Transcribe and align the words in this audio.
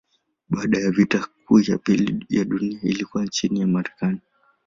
Baada 0.49 0.79
ya 0.79 0.91
vita 0.91 1.27
kuu 1.45 1.59
ya 1.59 1.77
pili 1.77 2.25
ya 2.29 2.43
dunia 2.43 2.79
vilikuwa 2.83 3.27
chini 3.27 3.59
ya 3.59 3.67
Marekani. 3.67 4.19